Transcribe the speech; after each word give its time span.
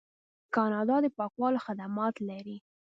کاناډا 0.55 0.97
د 1.03 1.05
پاکولو 1.17 1.63
خدمات 1.65 2.15
لري. 2.29 2.57